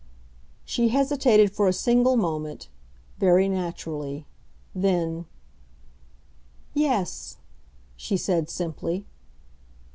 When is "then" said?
4.73-5.27